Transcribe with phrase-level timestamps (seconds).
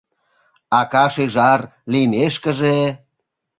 [0.79, 2.79] Ака-шӱжар лиймешкыже